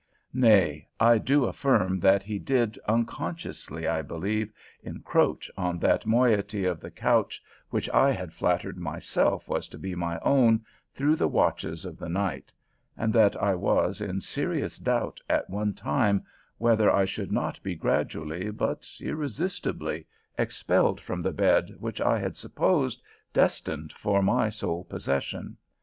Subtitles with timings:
[0.33, 6.79] Nay, I do affirm that he did, unconsciously, I believe, encroach on that moiety of
[6.79, 7.39] the couch
[7.69, 12.09] which I had flattered myself was to be my own through the watches of the
[12.09, 12.51] night,
[12.97, 16.25] and that I was in serious doubt at one time
[16.57, 22.37] whether I should not be gradually, but irresistibly, expelled from the bed which I had
[22.37, 25.57] supposed destined for my sole possession.